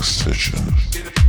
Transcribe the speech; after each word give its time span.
Martin 0.00 1.19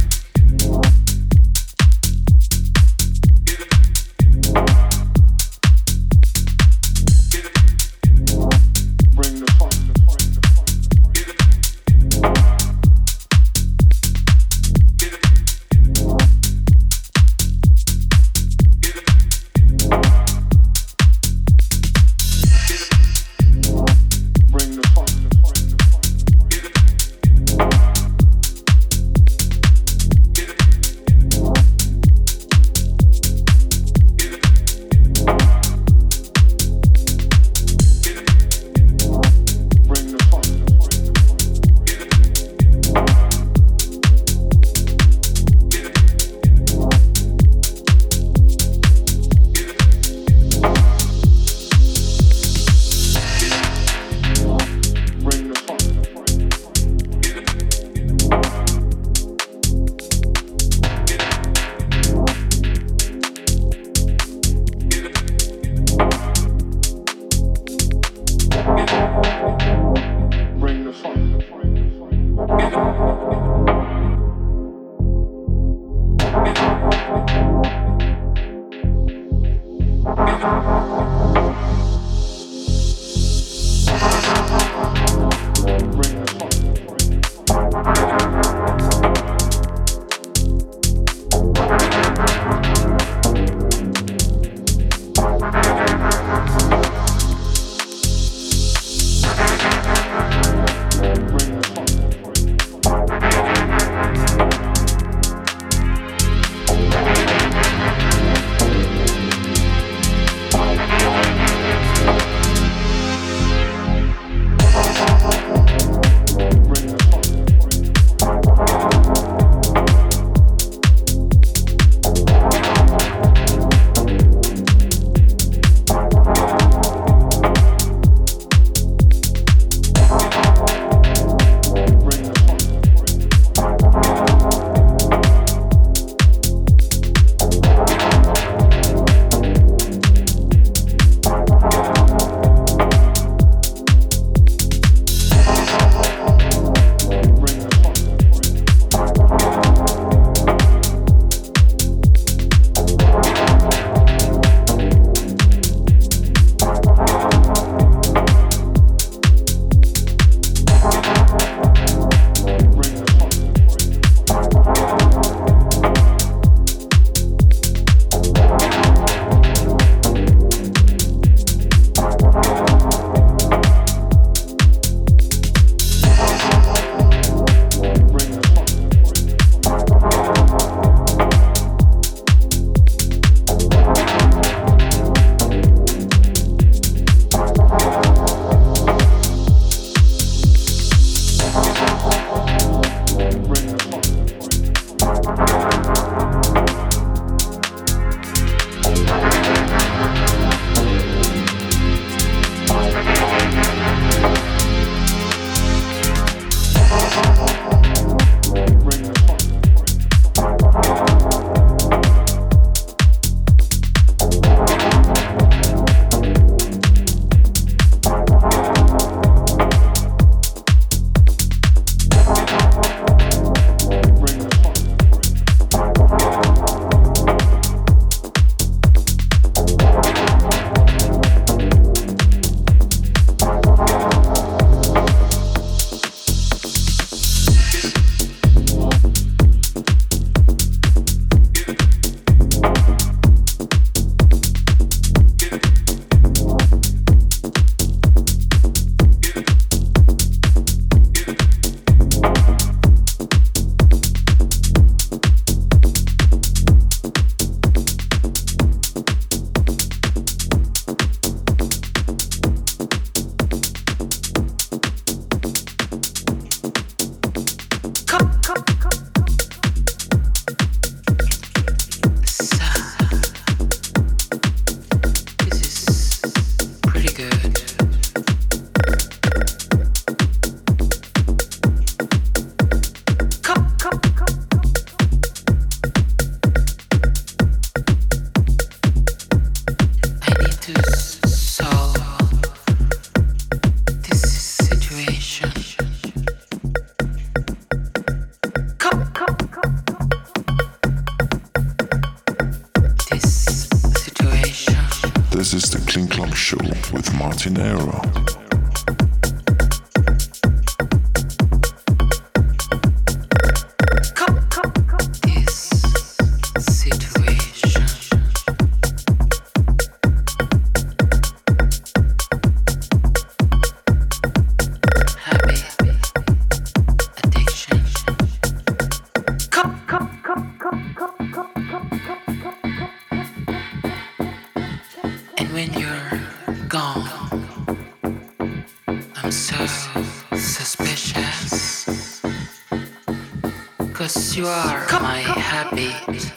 You 344.41 344.47
are 344.47 344.87
my 344.93 345.19
habit 345.19 346.33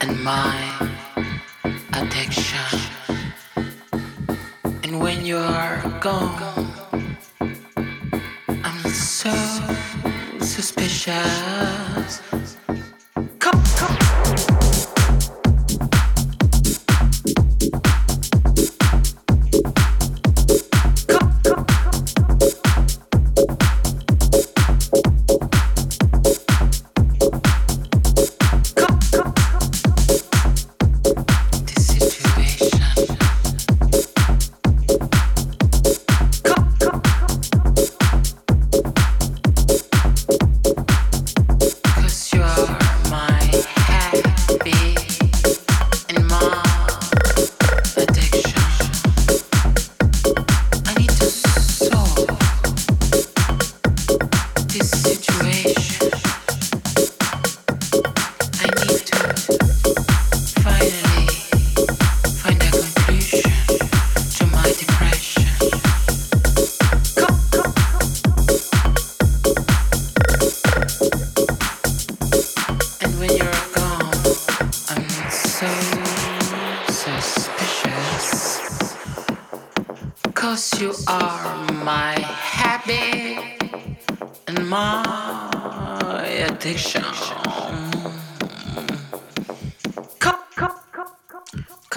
and 0.00 0.22
my 0.22 0.54
addiction. 1.92 2.78
And 4.84 5.00
when 5.00 5.26
you 5.26 5.38
are 5.38 5.82
gone, 6.00 6.57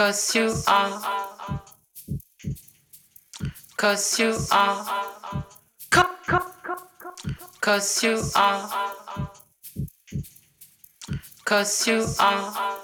Cause 0.02 0.34
you 0.36 0.56
are. 0.66 1.62
Cause 3.78 4.20
you 4.20 4.36
are. 4.52 5.46
Cause 7.62 8.04
you 8.04 8.20
are. 8.36 8.92
Cause 11.46 11.88
you 11.88 12.08
are. 12.20 12.81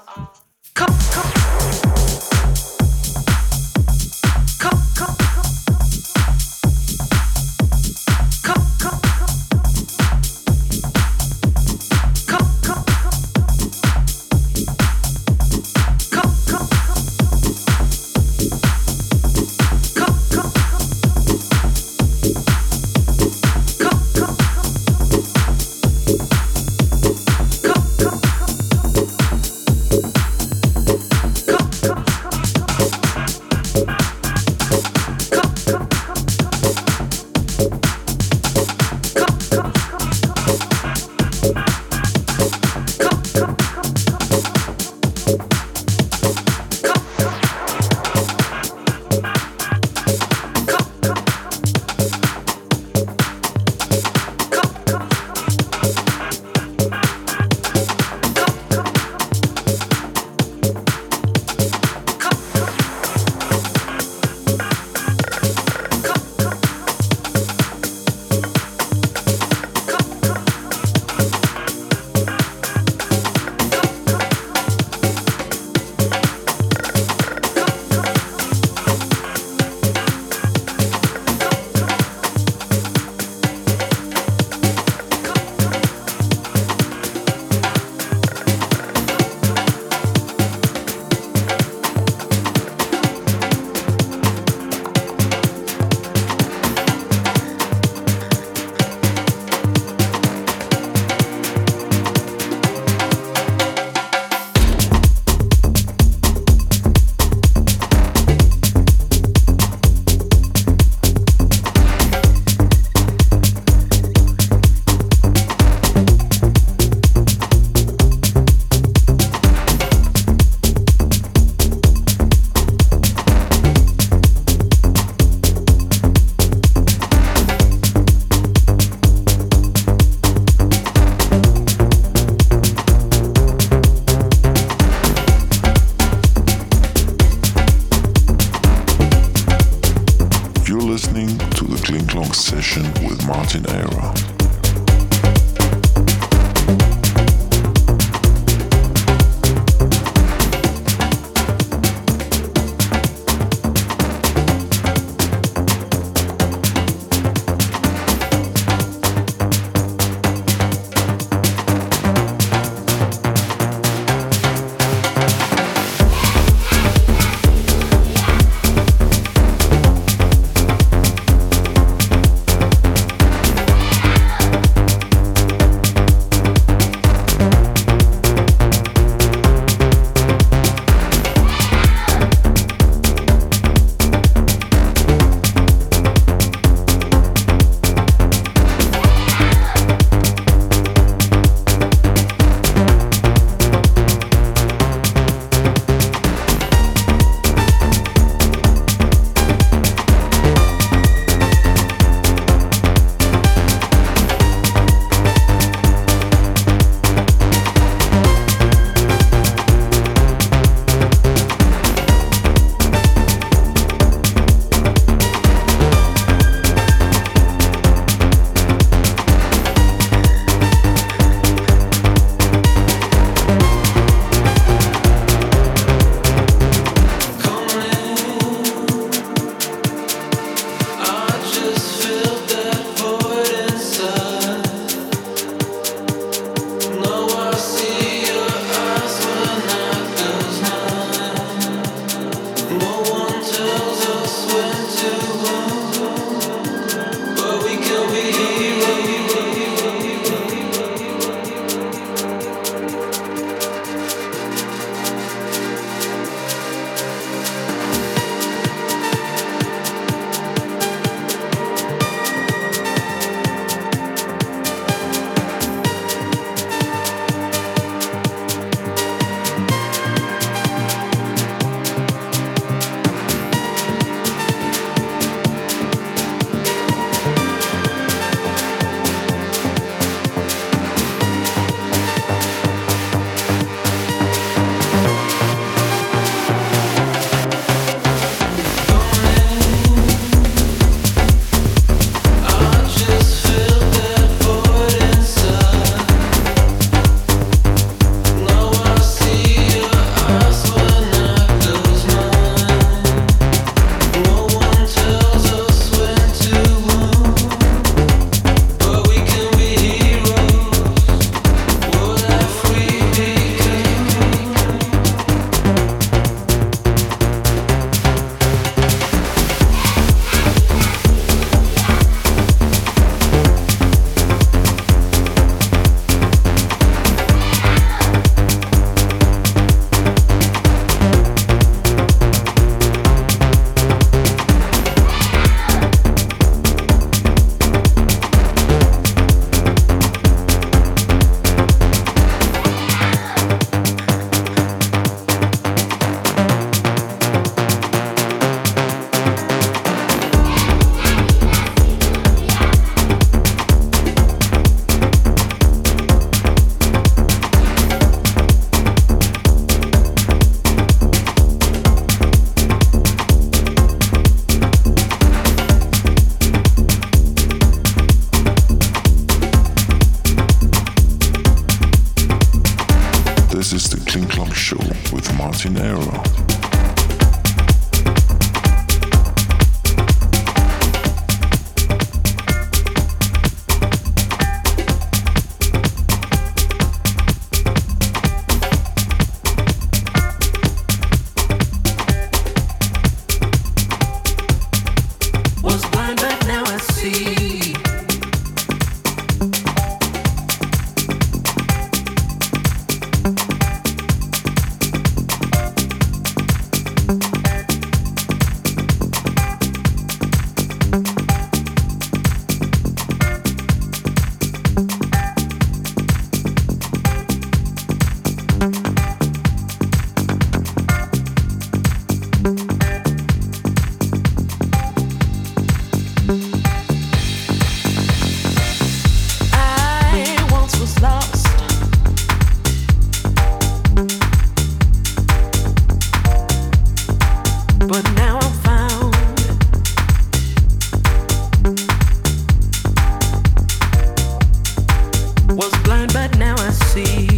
Was 445.55 445.71
blind, 445.83 446.13
but 446.13 446.38
now 446.38 446.55
I 446.57 446.69
see. 446.71 447.37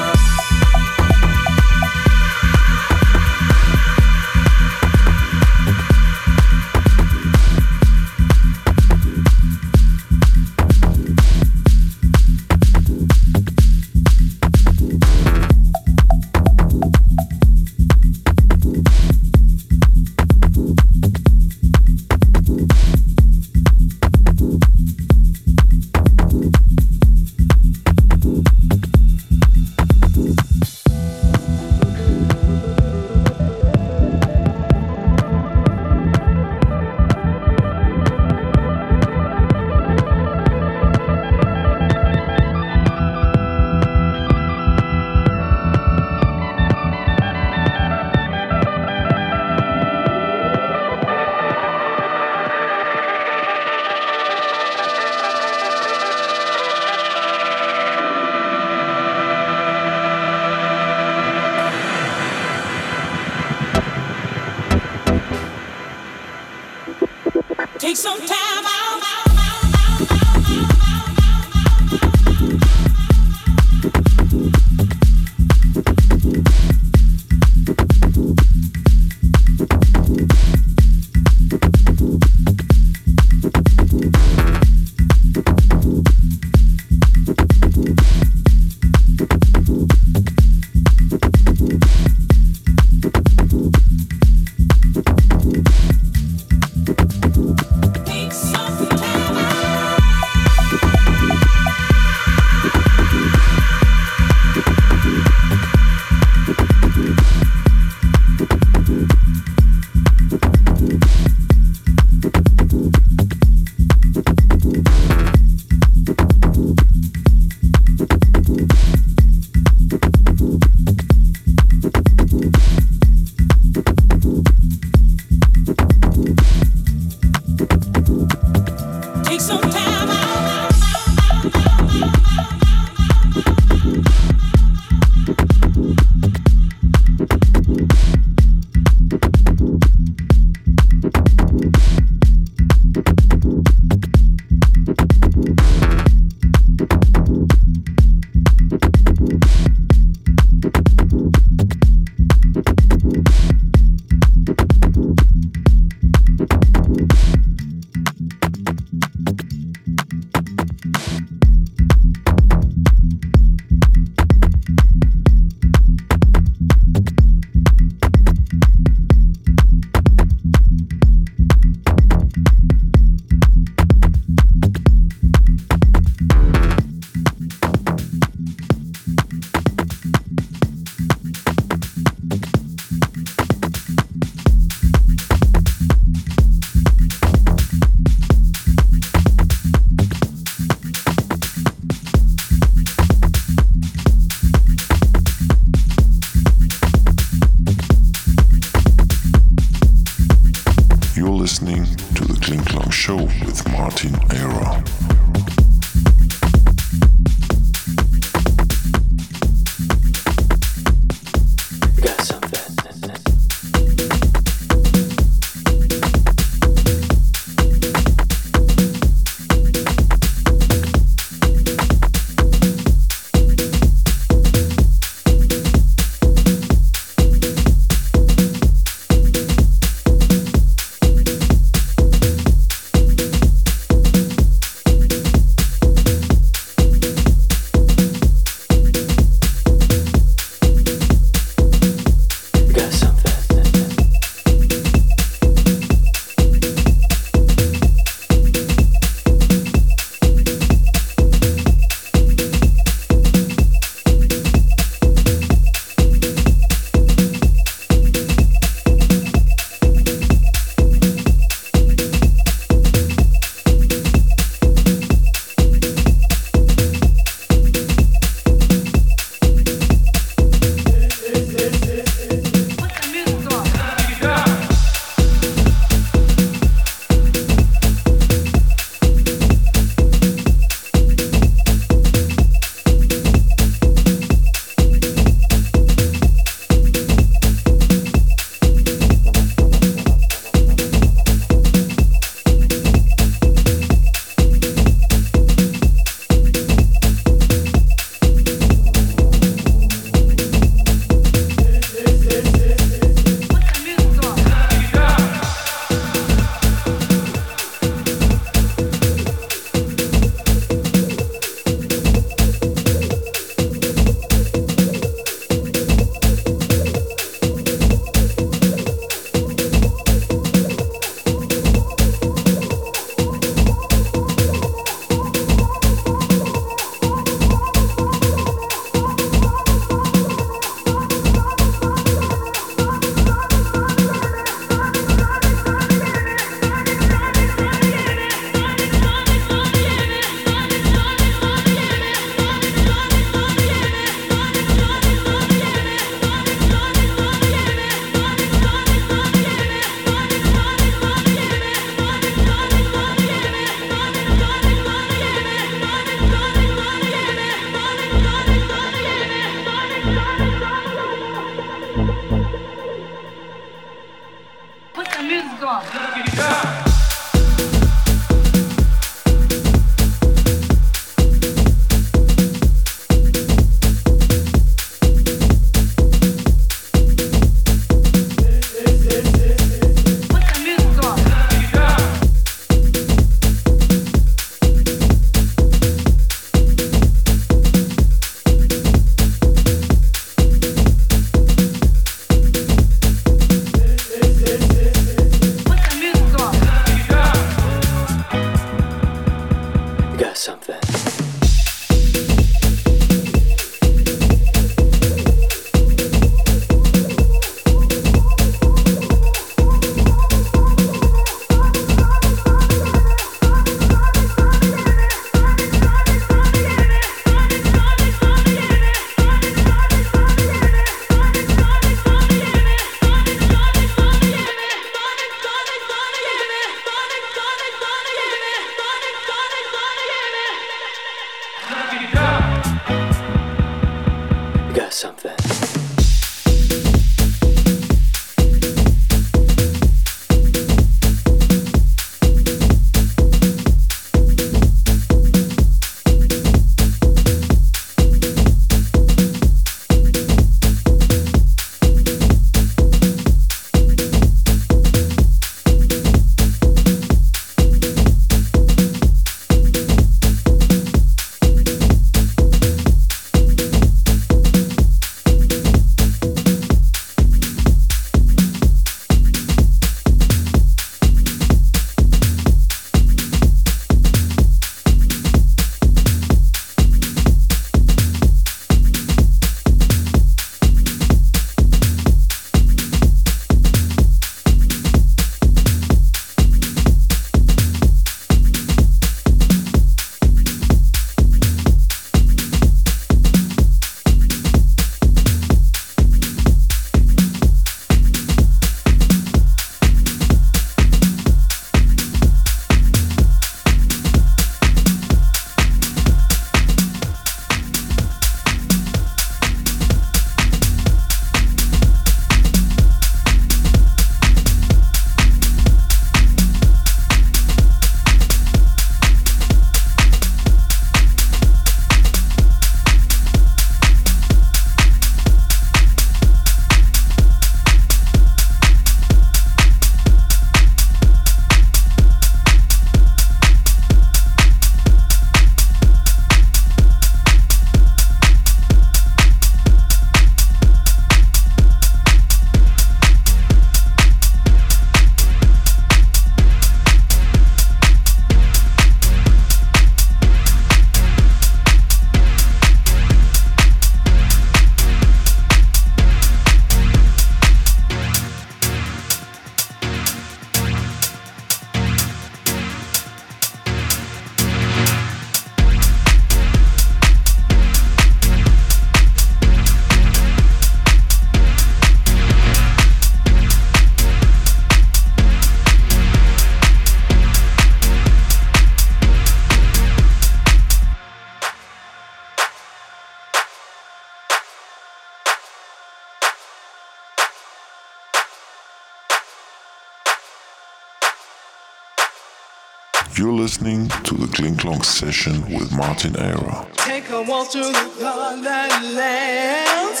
Listening 593.54 593.86
to 594.02 594.14
the 594.16 594.26
Kling 594.34 594.82
session 594.82 595.40
with 595.42 595.70
Martin 595.70 596.16
Eyerer. 596.16 596.66
Take 596.74 597.08
a 597.10 597.22
walk 597.22 597.52
through 597.52 597.70
the 597.70 597.92
garden 598.00 598.96
lands, 598.96 600.00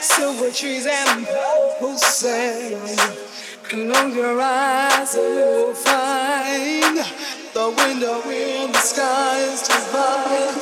silver 0.00 0.52
trees 0.52 0.86
and 0.86 1.26
purple 1.26 1.96
sand. 1.98 3.18
Close 3.64 4.14
your 4.14 4.40
eyes 4.40 5.16
and 5.16 5.34
you'll 5.34 5.74
find 5.74 6.98
the 7.52 7.74
window 7.76 8.22
in 8.30 8.70
the 8.70 8.78
sky 8.78 9.38
is 9.50 9.66
divine. 9.66 10.61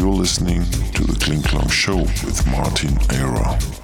You're 0.00 0.08
listening 0.08 0.64
to 0.94 1.04
The 1.04 1.18
Kling 1.22 1.68
Show 1.68 1.98
with 1.98 2.46
Martin 2.46 2.96
Eyerer. 3.10 3.79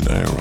Latin. 0.00 0.31